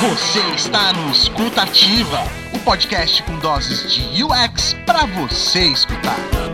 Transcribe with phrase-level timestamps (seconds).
[0.00, 2.18] Você está no Escutativa,
[2.52, 6.49] o podcast com doses de UX para você escutar.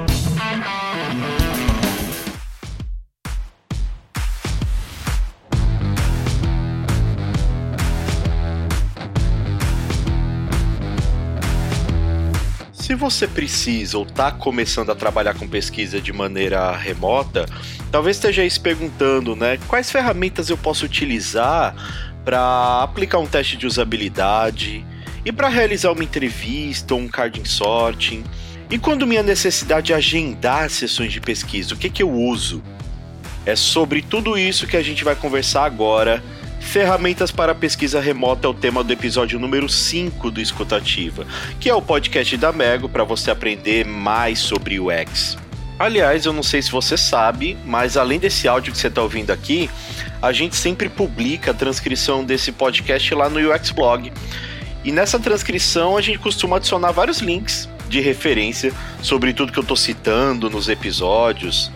[12.97, 17.47] Você precisa ou está começando a trabalhar com pesquisa de maneira remota,
[17.93, 21.75] talvez esteja aí se perguntando, né, quais ferramentas eu posso utilizar
[22.25, 24.85] para aplicar um teste de usabilidade
[25.25, 28.25] e para realizar uma entrevista ou um carding sorting.
[28.69, 32.63] E quando minha necessidade é agendar sessões de pesquisa, o que, que eu uso?
[33.45, 36.23] É sobre tudo isso que a gente vai conversar agora
[36.61, 41.27] Ferramentas para pesquisa remota é o tema do episódio número 5 do Escutativa,
[41.59, 45.39] que é o podcast da Mego para você aprender mais sobre UX.
[45.79, 49.31] Aliás, eu não sei se você sabe, mas além desse áudio que você está ouvindo
[49.31, 49.71] aqui,
[50.23, 54.11] a gente sempre publica a transcrição desse podcast lá no UX Blog.
[54.83, 59.63] E nessa transcrição a gente costuma adicionar vários links de referência sobre tudo que eu
[59.63, 61.71] estou citando nos episódios.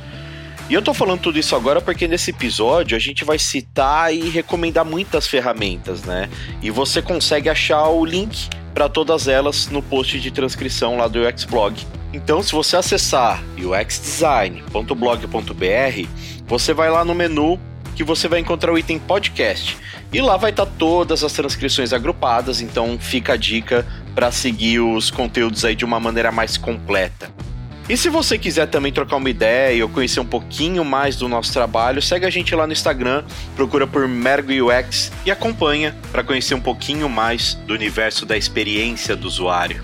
[0.71, 4.29] E eu tô falando tudo isso agora porque nesse episódio a gente vai citar e
[4.29, 6.31] recomendar muitas ferramentas, né?
[6.63, 11.27] E você consegue achar o link para todas elas no post de transcrição lá do
[11.27, 11.85] UX Blog.
[12.13, 16.09] Então, se você acessar uxdesign.blog.br,
[16.47, 17.59] você vai lá no menu
[17.97, 19.77] que você vai encontrar o item podcast.
[20.13, 24.79] E lá vai estar tá todas as transcrições agrupadas, então fica a dica para seguir
[24.79, 27.29] os conteúdos aí de uma maneira mais completa.
[27.91, 31.52] E se você quiser também trocar uma ideia ou conhecer um pouquinho mais do nosso
[31.52, 33.24] trabalho, segue a gente lá no Instagram,
[33.56, 39.16] procura por Mergo UX e acompanha para conhecer um pouquinho mais do universo da experiência
[39.16, 39.83] do usuário.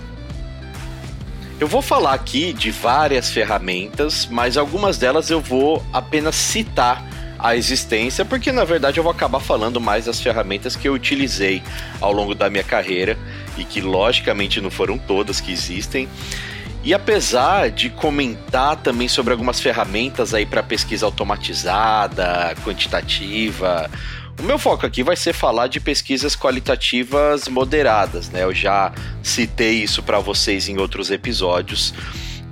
[1.59, 7.03] Eu vou falar aqui de várias ferramentas, mas algumas delas eu vou apenas citar
[7.37, 11.61] a existência, porque na verdade eu vou acabar falando mais das ferramentas que eu utilizei
[11.99, 13.17] ao longo da minha carreira
[13.57, 16.07] e que logicamente não foram todas que existem.
[16.87, 23.91] E apesar de comentar também sobre algumas ferramentas aí para pesquisa automatizada, quantitativa,
[24.39, 28.45] o meu foco aqui vai ser falar de pesquisas qualitativas moderadas, né?
[28.45, 31.93] Eu já citei isso para vocês em outros episódios.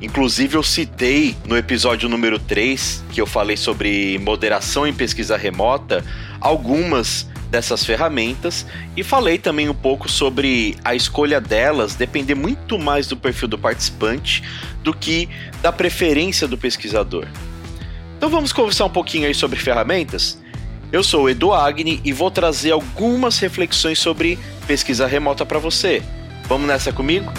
[0.02, 6.04] Inclusive, eu citei no episódio número 3, que eu falei sobre moderação em pesquisa remota,
[6.42, 8.66] algumas dessas ferramentas
[8.98, 13.58] e falei também um pouco sobre a escolha delas depender muito mais do perfil do
[13.58, 14.44] participante
[14.84, 15.30] do que
[15.62, 17.26] da preferência do pesquisador.
[18.18, 20.38] Então vamos conversar um pouquinho aí sobre ferramentas?
[20.92, 26.04] Eu sou o Edu Agni e vou trazer algumas reflexões sobre pesquisa remota para você.
[26.50, 27.32] Vamos nessa comigo?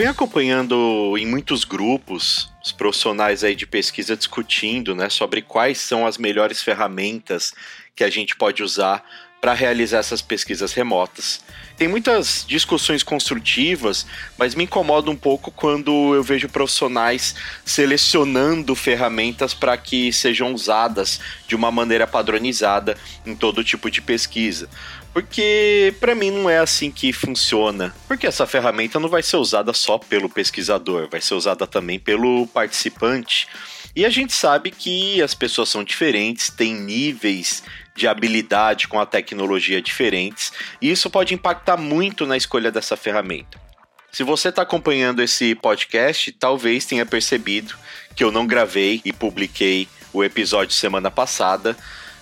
[0.00, 6.06] Venho acompanhando em muitos grupos os profissionais aí de pesquisa discutindo, né, sobre quais são
[6.06, 7.52] as melhores ferramentas
[7.94, 9.04] que a gente pode usar
[9.42, 11.42] para realizar essas pesquisas remotas.
[11.76, 14.06] Tem muitas discussões construtivas,
[14.38, 17.34] mas me incomoda um pouco quando eu vejo profissionais
[17.64, 24.68] selecionando ferramentas para que sejam usadas de uma maneira padronizada em todo tipo de pesquisa.
[25.12, 27.94] Porque para mim não é assim que funciona.
[28.06, 32.46] Porque essa ferramenta não vai ser usada só pelo pesquisador, vai ser usada também pelo
[32.46, 33.48] participante.
[33.94, 37.62] E a gente sabe que as pessoas são diferentes, têm níveis
[37.96, 43.60] de habilidade com a tecnologia diferentes, e isso pode impactar muito na escolha dessa ferramenta.
[44.12, 47.74] Se você está acompanhando esse podcast, talvez tenha percebido
[48.14, 51.76] que eu não gravei e publiquei o episódio semana passada,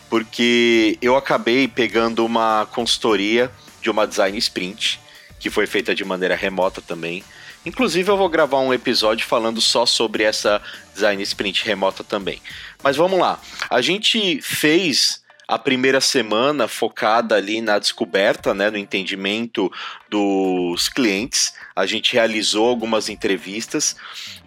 [0.09, 3.51] porque eu acabei pegando uma consultoria
[3.81, 5.01] de uma design sprint,
[5.39, 7.23] que foi feita de maneira remota também.
[7.65, 10.61] Inclusive, eu vou gravar um episódio falando só sobre essa
[10.95, 12.41] design sprint remota também.
[12.83, 13.41] Mas vamos lá.
[13.69, 19.73] A gente fez a primeira semana focada ali na descoberta, né, no entendimento
[20.09, 21.55] dos clientes.
[21.75, 23.97] A gente realizou algumas entrevistas.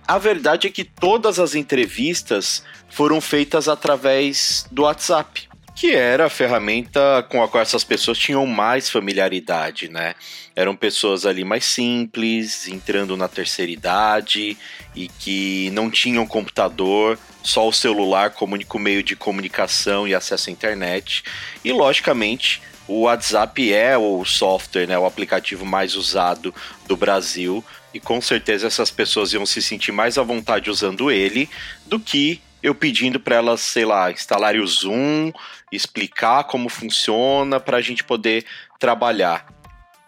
[0.08, 5.50] A verdade é que todas as entrevistas foram feitas através do WhatsApp.
[5.76, 10.14] Que era a ferramenta com a qual essas pessoas tinham mais familiaridade, né?
[10.56, 14.58] Eram pessoas ali mais simples, entrando na terceira idade
[14.96, 20.50] e que não tinham computador, só o celular como único meio de comunicação e acesso
[20.50, 21.24] à internet.
[21.64, 26.54] E logicamente, o WhatsApp é o software, né, o aplicativo mais usado
[26.86, 27.64] do Brasil
[27.94, 31.50] e com certeza essas pessoas iam se sentir mais à vontade usando ele
[31.86, 35.31] do que eu pedindo para elas, sei lá, instalarem o Zoom,
[35.72, 38.46] explicar como funciona para a gente poder
[38.80, 39.48] trabalhar.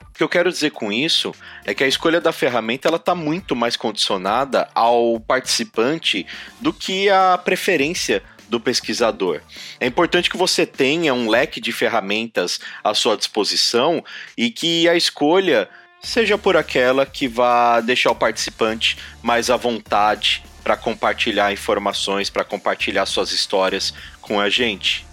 [0.09, 1.33] O que eu quero dizer com isso
[1.65, 6.27] é que a escolha da ferramenta ela está muito mais condicionada ao participante
[6.61, 9.41] do que a preferência do pesquisador.
[9.79, 14.03] É importante que você tenha um leque de ferramentas à sua disposição
[14.37, 15.67] e que a escolha
[16.03, 22.43] seja por aquela que vá deixar o participante mais à vontade para compartilhar informações, para
[22.43, 25.05] compartilhar suas histórias com a gente.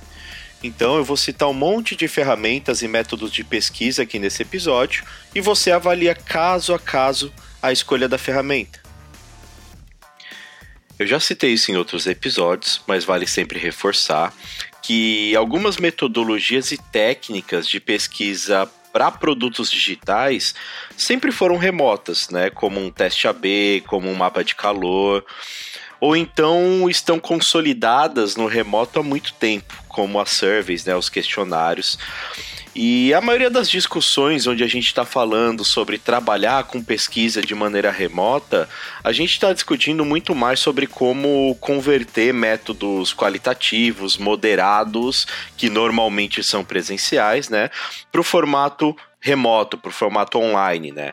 [0.63, 5.05] Então eu vou citar um monte de ferramentas e métodos de pesquisa aqui nesse episódio
[5.35, 7.33] e você avalia caso a caso
[7.63, 8.81] a escolha da ferramenta.
[10.99, 14.35] Eu já citei isso em outros episódios, mas vale sempre reforçar
[14.83, 20.55] que algumas metodologias e técnicas de pesquisa para produtos digitais
[20.97, 22.51] sempre foram remotas, né?
[22.51, 25.25] Como um teste AB, como um mapa de calor,
[26.01, 30.97] ou então estão consolidadas no remoto há muito tempo, como as surveys, né?
[30.97, 31.99] Os questionários.
[32.75, 37.55] E a maioria das discussões onde a gente está falando sobre trabalhar com pesquisa de
[37.55, 38.69] maneira remota,
[39.03, 45.27] a gente está discutindo muito mais sobre como converter métodos qualitativos, moderados,
[45.57, 47.71] que normalmente são presenciais, né,
[48.13, 51.11] para o formato remoto, para o formato online, né?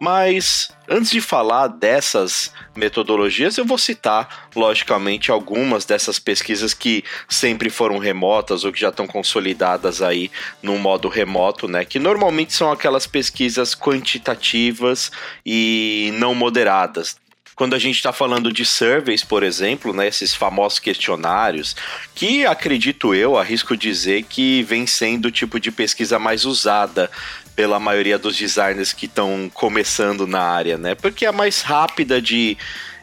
[0.00, 7.68] Mas antes de falar dessas metodologias, eu vou citar, logicamente, algumas dessas pesquisas que sempre
[7.68, 10.30] foram remotas ou que já estão consolidadas aí
[10.62, 11.84] no modo remoto, né?
[11.84, 15.12] Que normalmente são aquelas pesquisas quantitativas
[15.44, 17.20] e não moderadas
[17.54, 21.76] quando a gente está falando de surveys, por exemplo, né, esses famosos questionários,
[22.14, 27.10] que acredito eu, arrisco dizer que vem sendo o tipo de pesquisa mais usada
[27.54, 30.94] pela maioria dos designers que estão começando na área, né?
[30.94, 32.56] Porque é mais rápida de,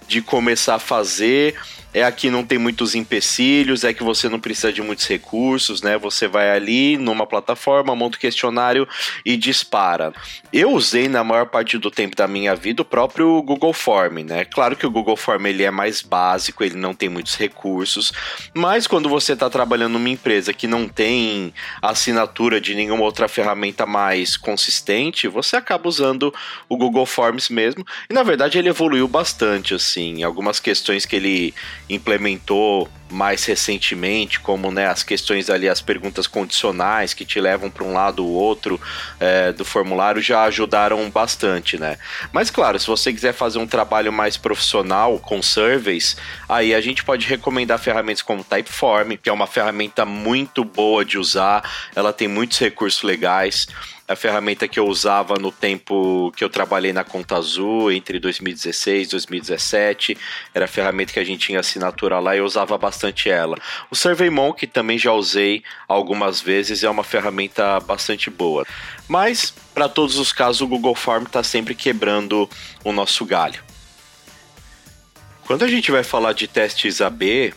[0.08, 1.56] de começar a fazer
[1.94, 5.98] é aqui não tem muitos empecilhos, é que você não precisa de muitos recursos, né?
[5.98, 8.88] Você vai ali numa plataforma, monta o questionário
[9.26, 10.14] e dispara.
[10.54, 14.46] Eu usei na maior parte do tempo da minha vida o próprio Google Form, né?
[14.46, 18.12] Claro que o Google Form ele é mais básico, ele não tem muitos recursos,
[18.54, 23.86] mas quando você está trabalhando numa empresa que não tem assinatura de nenhuma outra ferramenta
[23.86, 26.34] mais consistente, você acaba usando
[26.68, 27.86] o Google Forms mesmo.
[28.10, 31.54] E na verdade ele evoluiu bastante, assim, algumas questões que ele
[31.90, 37.84] implementou mais recentemente, como né, as questões ali, as perguntas condicionais que te levam para
[37.84, 38.80] um lado ou outro
[39.20, 41.98] é, do formulário já ajudaram bastante, né?
[42.32, 46.16] Mas claro, se você quiser fazer um trabalho mais profissional com surveys,
[46.48, 51.18] aí a gente pode recomendar ferramentas como Typeform, que é uma ferramenta muito boa de
[51.18, 53.68] usar, ela tem muitos recursos legais
[54.10, 59.08] a ferramenta que eu usava no tempo que eu trabalhei na Conta Azul, entre 2016
[59.08, 60.18] e 2017.
[60.52, 63.56] Era a ferramenta que a gente tinha assinatura lá e eu usava bastante ela.
[63.92, 68.66] O SurveyMonkey também já usei algumas vezes, é uma ferramenta bastante boa.
[69.08, 72.50] Mas, para todos os casos, o Google Form está sempre quebrando
[72.84, 73.64] o nosso galho.
[75.46, 77.54] Quando a gente vai falar de testes AB,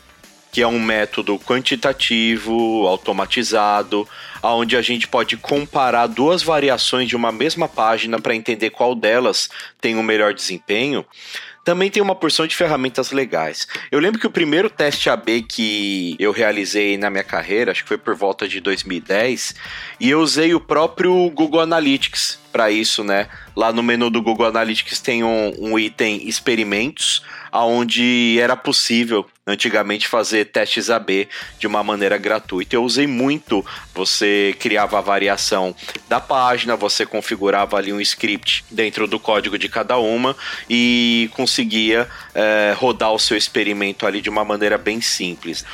[0.53, 4.07] que é um método quantitativo, automatizado,
[4.43, 9.49] onde a gente pode comparar duas variações de uma mesma página para entender qual delas
[9.81, 11.07] tem o um melhor desempenho
[11.65, 13.69] também tem uma porção de ferramentas legais.
[13.89, 17.89] Eu lembro que o primeiro teste AB que eu realizei na minha carreira, acho que
[17.89, 19.55] foi por volta de 2010,
[20.01, 23.29] e eu usei o próprio Google Analytics para isso, né?
[23.57, 30.07] Lá no menu do Google Analytics tem um, um item experimentos, aonde era possível antigamente
[30.07, 31.29] fazer testes AB
[31.59, 32.77] de uma maneira gratuita.
[32.77, 35.75] Eu usei muito, você criava a variação
[36.09, 40.37] da página, você configurava ali um script dentro do código de cada uma
[40.71, 45.65] e conseguia é, rodar o seu experimento ali de uma maneira bem simples.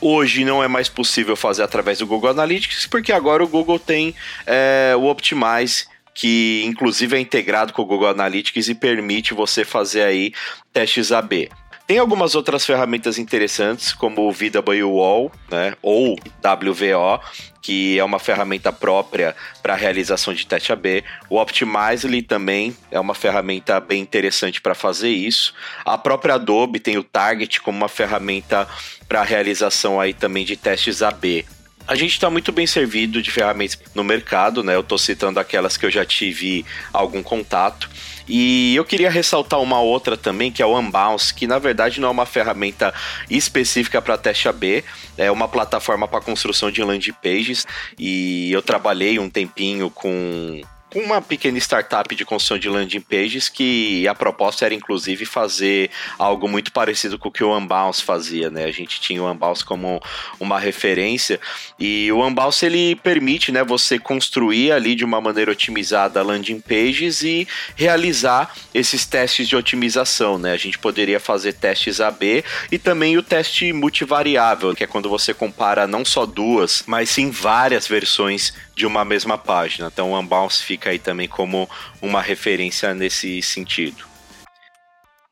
[0.00, 4.14] Hoje não é mais possível fazer através do Google Analytics, porque agora o Google tem
[4.44, 10.02] é, o Optimize que inclusive é integrado com o Google Analytics e permite você fazer
[10.02, 10.32] aí
[10.72, 11.50] testes AB.
[11.86, 17.20] Tem algumas outras ferramentas interessantes, como o VWall, né, ou WVO,
[17.60, 21.04] que é uma ferramenta própria para realização de teste AB.
[21.28, 25.52] O Optimizely também é uma ferramenta bem interessante para fazer isso.
[25.84, 28.66] A própria Adobe tem o Target como uma ferramenta
[29.08, 31.44] para realização aí também de testes AB.
[31.86, 34.74] A gente está muito bem servido de ferramentas no mercado, né?
[34.74, 37.90] Eu estou citando aquelas que eu já tive algum contato.
[38.28, 42.08] E eu queria ressaltar uma outra também, que é o Unbounce, que na verdade não
[42.08, 42.94] é uma ferramenta
[43.28, 44.84] específica para teste AB,
[45.18, 47.66] é uma plataforma para construção de landing pages.
[47.98, 50.60] E eu trabalhei um tempinho com com
[50.94, 56.48] uma pequena startup de construção de landing pages que a proposta era inclusive fazer algo
[56.48, 58.64] muito parecido com o que o Unbounce fazia, né?
[58.64, 60.00] A gente tinha o Unbounce como
[60.38, 61.40] uma referência
[61.78, 67.22] e o Unbounce ele permite, né, você construir ali de uma maneira otimizada landing pages
[67.22, 70.52] e realizar esses testes de otimização, né?
[70.52, 75.32] A gente poderia fazer testes AB e também o teste multivariável, que é quando você
[75.32, 79.90] compara não só duas, mas sim várias versões de uma mesma página.
[79.92, 81.68] Então o Unbounce fica aí também como
[82.00, 84.12] uma referência nesse sentido.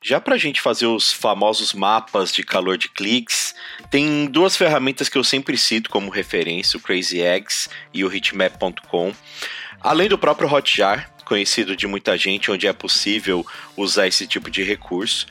[0.03, 3.55] Já para a gente fazer os famosos mapas de calor de cliques,
[3.91, 9.13] tem duas ferramentas que eu sempre cito como referência, o Crazy Eggs e o Hitmap.com.
[9.79, 14.63] Além do próprio Hotjar, conhecido de muita gente, onde é possível usar esse tipo de
[14.63, 15.27] recurso.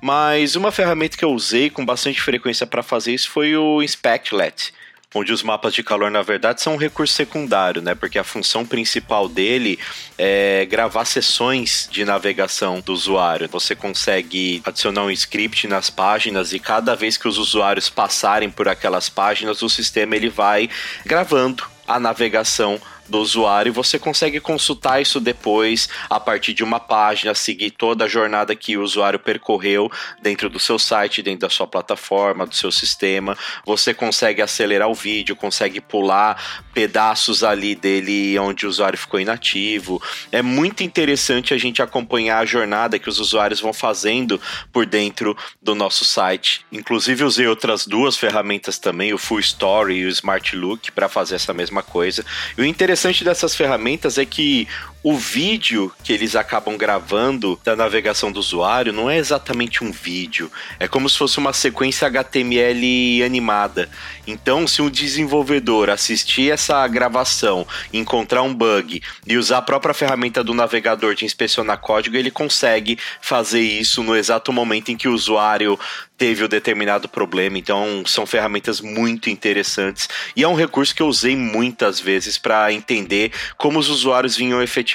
[0.00, 4.72] Mas uma ferramenta que eu usei com bastante frequência para fazer isso foi o Inspectlet,
[5.14, 7.94] onde os mapas de calor, na verdade, são um recurso secundário, né?
[7.94, 9.78] Porque a função principal dele
[10.18, 13.48] é gravar sessões de navegação do usuário.
[13.48, 18.68] Você consegue adicionar um script nas páginas e cada vez que os usuários passarem por
[18.68, 20.68] aquelas páginas, o sistema ele vai
[21.04, 26.80] gravando a navegação do usuário e você consegue consultar isso depois a partir de uma
[26.80, 29.90] página, seguir toda a jornada que o usuário percorreu
[30.22, 33.36] dentro do seu site, dentro da sua plataforma, do seu sistema.
[33.66, 40.00] Você consegue acelerar o vídeo, consegue pular pedaços ali dele onde o usuário ficou inativo.
[40.30, 44.40] É muito interessante a gente acompanhar a jornada que os usuários vão fazendo
[44.72, 46.64] por dentro do nosso site.
[46.70, 51.34] Inclusive usei outras duas ferramentas também, o Full Story e o Smart Look para fazer
[51.34, 52.24] essa mesma coisa.
[52.56, 54.68] E o interessante interessante dessas ferramentas é que
[55.02, 60.50] o vídeo que eles acabam gravando da navegação do usuário não é exatamente um vídeo,
[60.78, 63.90] é como se fosse uma sequência HTML animada.
[64.26, 70.44] Então, se um desenvolvedor assistir essa gravação, encontrar um bug e usar a própria ferramenta
[70.44, 75.14] do navegador de inspecionar código, ele consegue fazer isso no exato momento em que o
[75.14, 75.78] usuário
[76.16, 77.58] teve o determinado problema.
[77.58, 82.72] Então, são ferramentas muito interessantes e é um recurso que eu usei muitas vezes para
[82.72, 84.91] entender como os usuários vinham efetivamente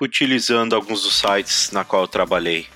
[0.00, 2.66] utilizando alguns dos sites na qual eu trabalhei.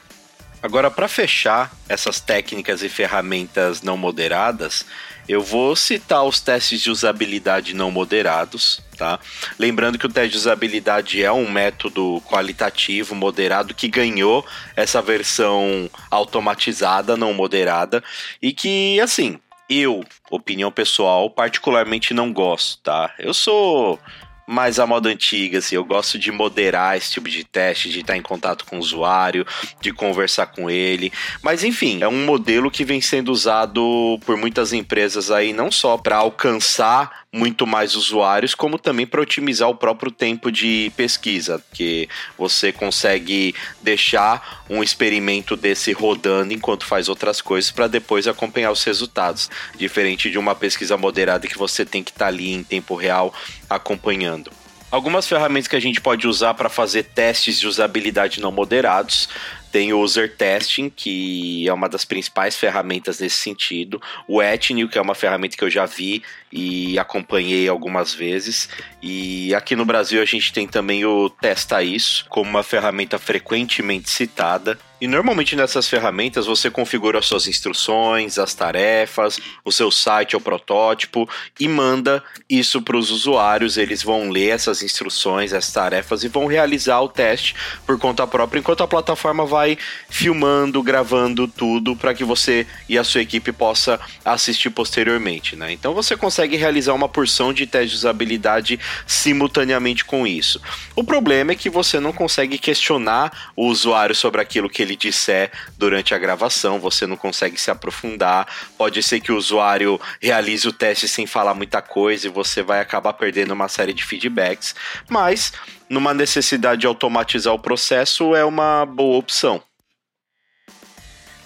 [0.61, 4.85] Agora, para fechar essas técnicas e ferramentas não moderadas,
[5.29, 9.21] eu vou citar os testes de usabilidade não moderados, tá?
[9.57, 15.89] Lembrando que o teste de usabilidade é um método qualitativo moderado que ganhou essa versão
[16.11, 18.03] automatizada não moderada
[18.43, 23.15] e que, assim, eu, opinião pessoal, particularmente não gosto, tá?
[23.19, 24.01] Eu sou
[24.49, 25.77] mais a moda antiga, assim.
[25.77, 29.47] Eu gosto de moderar esse tipo de teste, de estar em contato com o usuário,
[29.79, 31.13] de conversar com ele.
[31.43, 35.99] Mas enfim, é um modelo que vem sendo usado por muitas empresas aí, não só
[35.99, 42.09] para alcançar muito mais usuários, como também para otimizar o próprio tempo de pesquisa, porque
[42.39, 48.83] você consegue deixar um experimento desse rodando enquanto faz outras coisas para depois acompanhar os
[48.83, 52.95] resultados, diferente de uma pesquisa moderada que você tem que estar tá ali em tempo
[52.95, 53.35] real
[53.69, 54.51] acompanhando.
[54.91, 59.29] Algumas ferramentas que a gente pode usar para fazer testes de usabilidade não moderados
[59.71, 64.01] tem o User Testing, que é uma das principais ferramentas nesse sentido.
[64.27, 66.23] O Etnil, que é uma ferramenta que eu já vi
[66.53, 68.69] e acompanhei algumas vezes.
[69.03, 74.11] E aqui no Brasil a gente tem também o Testa Isso, como uma ferramenta frequentemente
[74.11, 74.79] citada.
[75.01, 80.41] E normalmente nessas ferramentas você configura as suas instruções, as tarefas, o seu site ou
[80.41, 81.29] protótipo
[81.59, 83.77] e manda isso para os usuários.
[83.77, 87.55] Eles vão ler essas instruções, essas tarefas e vão realizar o teste
[87.87, 89.79] por conta própria, enquanto a plataforma vai
[90.09, 95.55] filmando, gravando tudo para que você e a sua equipe possa assistir posteriormente.
[95.55, 95.73] Né?
[95.73, 100.61] Então você consegue realizar uma porção de testes de usabilidade simultaneamente com isso.
[100.97, 105.51] O problema é que você não consegue questionar o usuário sobre aquilo que ele disser
[105.77, 108.47] durante a gravação, você não consegue se aprofundar.
[108.77, 112.81] Pode ser que o usuário realize o teste sem falar muita coisa e você vai
[112.81, 114.75] acabar perdendo uma série de feedbacks,
[115.09, 115.53] mas
[115.89, 119.63] numa necessidade de automatizar o processo é uma boa opção.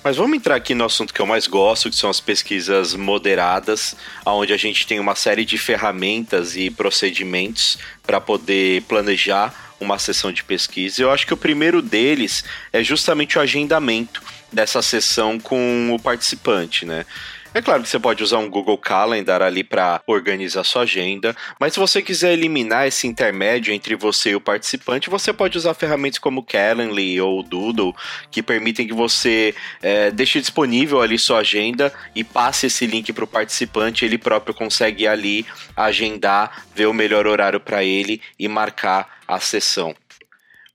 [0.05, 3.95] Mas vamos entrar aqui no assunto que eu mais gosto, que são as pesquisas moderadas,
[4.27, 10.33] onde a gente tem uma série de ferramentas e procedimentos para poder planejar uma sessão
[10.33, 11.03] de pesquisa.
[11.03, 14.21] Eu acho que o primeiro deles é justamente o agendamento
[14.53, 17.07] dessa sessão com o participante, né?
[17.55, 21.75] É claro que você pode usar um Google Calendar ali para organizar sua agenda, mas
[21.75, 26.19] se você quiser eliminar esse intermédio entre você e o participante, você pode usar ferramentas
[26.19, 27.95] como Calendly ou Doodle,
[28.31, 33.25] que permitem que você é, deixe disponível ali sua agenda e passe esse link para
[33.25, 35.45] o participante, ele próprio consegue ali
[35.77, 39.95] agendar, ver o melhor horário para ele e marcar a sessão.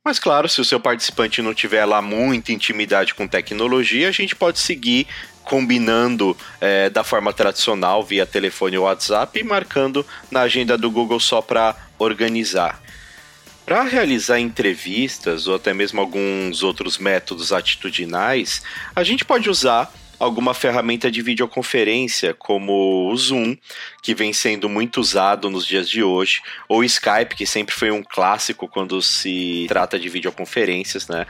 [0.06, 4.36] Mas claro, se o seu participante não tiver lá muita intimidade com tecnologia, a gente
[4.36, 5.06] pode seguir
[5.48, 11.20] combinando é, da forma tradicional via telefone ou WhatsApp e marcando na agenda do Google
[11.20, 12.82] só para organizar.
[13.66, 18.62] Para realizar entrevistas ou até mesmo alguns outros métodos atitudinais,
[18.96, 23.56] a gente pode usar alguma ferramenta de videoconferência, como o Zoom,
[24.02, 28.04] que vem sendo muito usado nos dias de hoje, ou Skype, que sempre foi um
[28.04, 31.26] clássico quando se trata de videoconferências, né?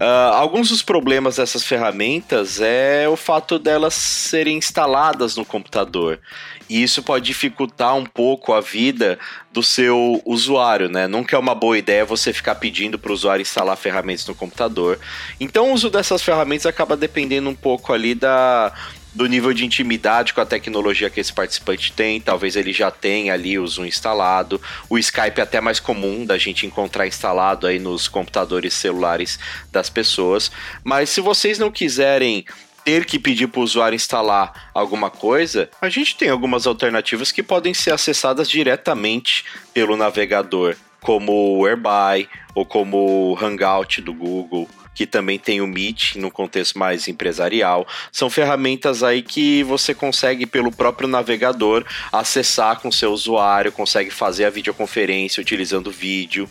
[0.00, 6.20] Uh, alguns dos problemas dessas ferramentas é o fato delas serem instaladas no computador.
[6.68, 9.18] E isso pode dificultar um pouco a vida
[9.52, 11.06] do seu usuário, né?
[11.06, 14.98] Nunca é uma boa ideia você ficar pedindo para o usuário instalar ferramentas no computador.
[15.40, 18.72] Então, o uso dessas ferramentas acaba dependendo um pouco ali da
[19.14, 22.20] do nível de intimidade com a tecnologia que esse participante tem.
[22.20, 24.60] Talvez ele já tenha ali o Zoom instalado.
[24.88, 29.38] O Skype é até mais comum da gente encontrar instalado aí nos computadores celulares
[29.72, 30.52] das pessoas.
[30.84, 32.44] Mas se vocês não quiserem
[32.88, 37.42] ter que pedir para o usuário instalar alguma coisa, a gente tem algumas alternativas que
[37.42, 44.66] podem ser acessadas diretamente pelo navegador, como o Airby ou como o Hangout do Google
[44.94, 47.86] que também tem o Meet no contexto mais empresarial.
[48.10, 54.46] São ferramentas aí que você consegue pelo próprio navegador acessar com seu usuário, consegue fazer
[54.46, 56.50] a videoconferência utilizando vídeo.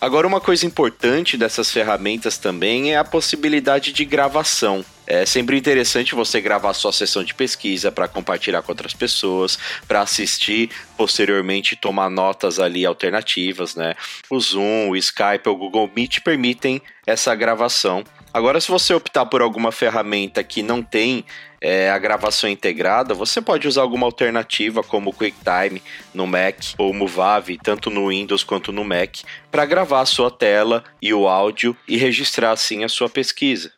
[0.00, 4.84] Agora, uma coisa importante dessas ferramentas também é a possibilidade de gravação.
[5.12, 10.02] É sempre interessante você gravar sua sessão de pesquisa para compartilhar com outras pessoas, para
[10.02, 13.96] assistir posteriormente tomar notas ali alternativas, né?
[14.30, 18.04] O Zoom, o Skype, o Google Meet permitem essa gravação.
[18.32, 21.24] Agora, se você optar por alguma ferramenta que não tem
[21.60, 25.82] é, a gravação integrada, você pode usar alguma alternativa como o QuickTime
[26.14, 29.16] no Mac ou o Movave, tanto no Windows quanto no Mac,
[29.50, 33.72] para gravar a sua tela e o áudio e registrar assim a sua pesquisa.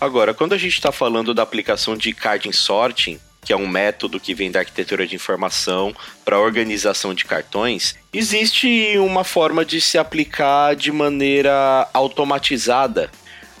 [0.00, 4.20] Agora, quando a gente está falando da aplicação de carding sorting, que é um método
[4.20, 9.98] que vem da arquitetura de informação para organização de cartões, existe uma forma de se
[9.98, 13.10] aplicar de maneira automatizada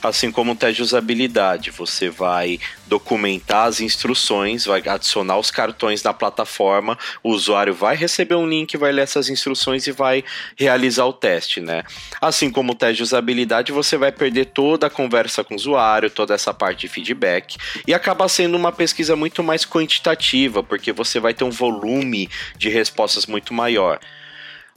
[0.02, 1.70] assim como o teste de usabilidade.
[1.70, 8.34] Você vai documentar as instruções, vai adicionar os cartões na plataforma, o usuário vai receber
[8.34, 10.24] um link, vai ler essas instruções e vai
[10.56, 11.84] realizar o teste, né?
[12.20, 16.10] Assim como o teste de usabilidade, você vai perder toda a conversa com o usuário,
[16.10, 17.56] toda essa parte de feedback
[17.86, 22.68] e acaba sendo uma pesquisa muito mais quantitativa, porque você vai ter um volume de
[22.68, 23.98] respostas muito maior.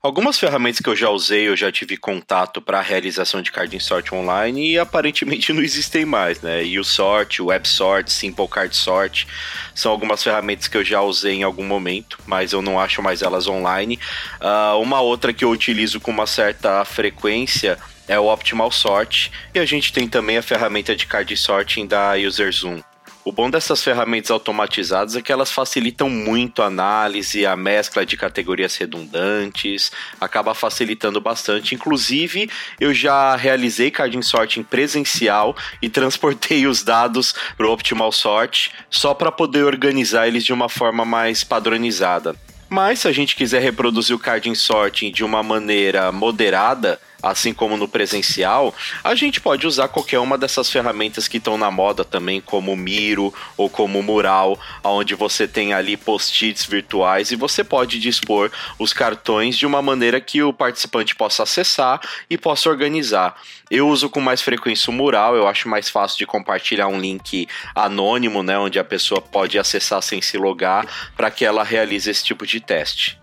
[0.04, 3.80] Algumas ferramentas que eu já usei, eu já tive contato para a realização de card
[3.80, 6.64] sort online e aparentemente não existem mais, né?
[6.64, 9.28] USort, WebSort, Simple Card Sort
[9.76, 13.22] são algumas ferramentas que eu já usei em algum momento, mas eu não acho mais
[13.22, 14.00] elas online.
[14.42, 19.60] Uh, uma outra que eu utilizo com uma certa frequência é o Optimal Sort e
[19.60, 22.82] a gente tem também a ferramenta de card sorting da UserZoom.
[23.24, 28.18] O bom dessas ferramentas automatizadas é que elas facilitam muito a análise, a mescla de
[28.18, 31.76] categorias redundantes, acaba facilitando bastante.
[31.76, 38.72] Inclusive, eu já realizei carding sorting presencial e transportei os dados para o Optimal Sort
[38.90, 42.36] só para poder organizar eles de uma forma mais padronizada.
[42.68, 47.78] Mas se a gente quiser reproduzir o carding sorting de uma maneira moderada, assim como
[47.78, 52.42] no presencial, a gente pode usar qualquer uma dessas ferramentas que estão na moda também,
[52.42, 58.52] como Miro ou como Mural, onde você tem ali post-its virtuais e você pode dispor
[58.80, 63.36] os cartões de uma maneira que o participante possa acessar e possa organizar.
[63.70, 67.48] Eu uso com mais frequência o Mural, eu acho mais fácil de compartilhar um link
[67.76, 72.24] anônimo, né, onde a pessoa pode acessar sem se logar, para que ela realize esse
[72.24, 73.21] tipo de teste.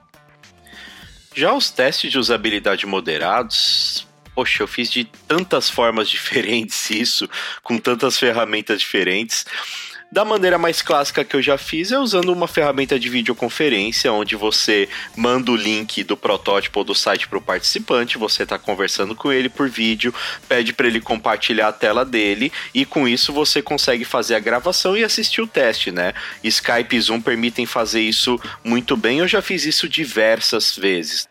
[1.34, 7.28] Já os testes de usabilidade moderados, poxa, eu fiz de tantas formas diferentes isso,
[7.62, 9.44] com tantas ferramentas diferentes.
[10.10, 14.36] Da maneira mais clássica que eu já fiz é usando uma ferramenta de videoconferência, onde
[14.36, 19.14] você manda o link do protótipo ou do site para o participante, você está conversando
[19.14, 20.14] com ele por vídeo,
[20.48, 24.96] pede para ele compartilhar a tela dele e com isso você consegue fazer a gravação
[24.96, 26.14] e assistir o teste, né?
[26.42, 31.28] Skype e Zoom permitem fazer isso muito bem, eu já fiz isso diversas vezes.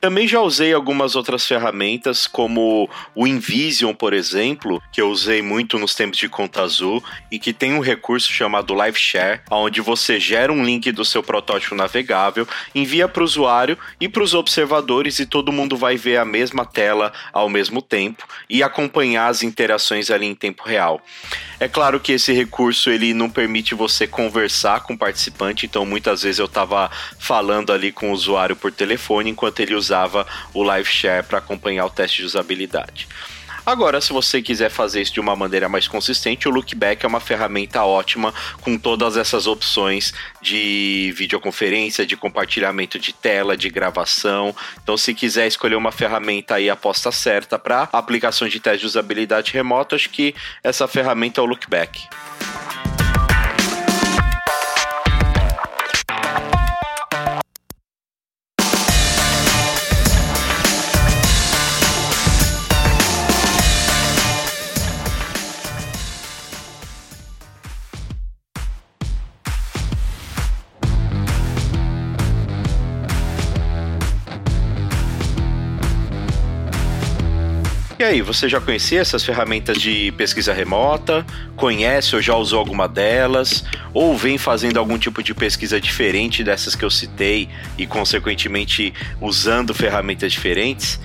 [0.00, 5.78] Também já usei algumas outras ferramentas, como o Invision, por exemplo, que eu usei muito
[5.78, 10.18] nos tempos de conta azul e que tem um recurso chamado Live Share, onde você
[10.18, 15.18] gera um link do seu protótipo navegável, envia para o usuário e para os observadores
[15.18, 20.10] e todo mundo vai ver a mesma tela ao mesmo tempo e acompanhar as interações
[20.10, 21.02] ali em tempo real.
[21.58, 26.22] É claro que esse recurso ele não permite você conversar com o participante, então muitas
[26.22, 29.89] vezes eu estava falando ali com o usuário por telefone enquanto ele usava
[30.54, 33.08] o live share para acompanhar o teste de usabilidade.
[33.64, 37.20] Agora, se você quiser fazer isso de uma maneira mais consistente, o Lookback é uma
[37.20, 44.54] ferramenta ótima com todas essas opções de videoconferência, de compartilhamento de tela, de gravação.
[44.82, 49.52] Então, se quiser escolher uma ferramenta aí, aposta certa para aplicações de teste de usabilidade
[49.52, 52.08] remota, acho que essa ferramenta é o Lookback.
[78.00, 81.22] E aí, você já conhecia essas ferramentas de pesquisa remota?
[81.54, 83.62] Conhece ou já usou alguma delas?
[83.92, 89.74] Ou vem fazendo algum tipo de pesquisa diferente dessas que eu citei e, consequentemente, usando
[89.74, 90.98] ferramentas diferentes?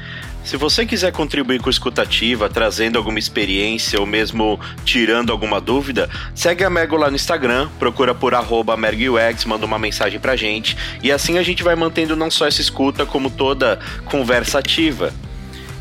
[0.46, 6.64] Se você quiser contribuir com escutativa, trazendo alguma experiência ou mesmo tirando alguma dúvida, segue
[6.64, 11.38] a Mergo lá no Instagram, procura por arroba manda uma mensagem pra gente e assim
[11.38, 15.12] a gente vai mantendo não só essa escuta, como toda conversa ativa.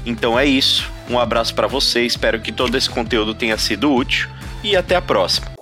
[0.07, 0.90] Então é isso.
[1.09, 4.29] Um abraço para você, espero que todo esse conteúdo tenha sido útil
[4.62, 5.55] e até a próxima.